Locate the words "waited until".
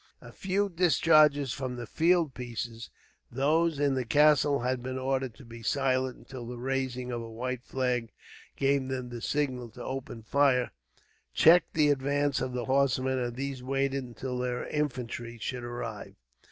13.61-14.39